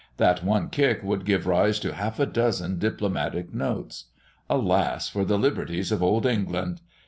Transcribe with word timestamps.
"That 0.17 0.43
one 0.43 0.69
kick 0.69 1.03
would 1.03 1.25
give 1.25 1.45
rise 1.45 1.79
to 1.81 1.93
half 1.93 2.19
a 2.19 2.25
dozen 2.25 2.79
diplomatic 2.79 3.53
notes. 3.53 4.05
Alas, 4.49 5.07
for 5.07 5.23
the 5.23 5.37
liberties 5.37 5.91
of 5.91 6.01
Old 6.01 6.25
England! 6.25 6.81